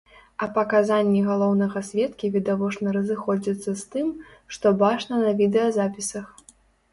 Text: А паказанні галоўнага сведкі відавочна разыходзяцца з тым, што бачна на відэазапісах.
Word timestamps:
А 0.43 0.45
паказанні 0.53 1.19
галоўнага 1.31 1.83
сведкі 1.89 2.31
відавочна 2.35 2.95
разыходзяцца 2.97 3.71
з 3.83 3.93
тым, 3.97 4.09
што 4.57 4.73
бачна 4.81 5.21
на 5.27 5.31
відэазапісах. 5.43 6.27